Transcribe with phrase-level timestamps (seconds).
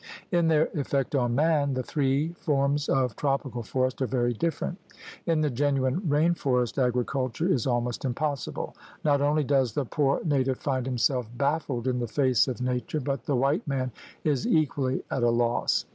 [0.31, 4.79] In their effect on man, the three forms of tropical forest are very different.
[5.27, 8.75] In the genuine rain forest agriculture is almost impossible.
[9.03, 13.25] Not only does the poor native find himself bafSed in the face of Nature, but
[13.27, 13.91] the white man
[14.23, 15.85] is equally at a loss.